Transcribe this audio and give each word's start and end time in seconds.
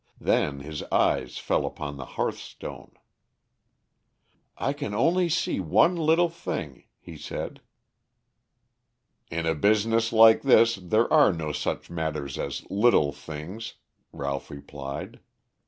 Then 0.19 0.61
his 0.61 0.81
eyes 0.91 1.37
fell 1.37 1.63
upon 1.63 1.97
the 1.97 2.05
hearthstone. 2.17 2.93
"I 4.57 4.73
can 4.73 4.95
only 4.95 5.29
see 5.29 5.59
one 5.59 5.95
little 5.95 6.27
thing," 6.27 6.85
he 6.97 7.15
said. 7.15 7.61
"In 9.29 9.45
a 9.45 9.53
business 9.53 10.11
like 10.11 10.41
this, 10.41 10.73
there 10.77 11.13
are 11.13 11.31
no 11.31 11.51
such 11.51 11.91
matters 11.91 12.39
as 12.39 12.65
little 12.71 13.11
things," 13.11 13.75
Ralph 14.11 14.49
replied. 14.49 15.19